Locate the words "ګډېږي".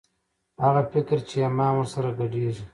2.19-2.65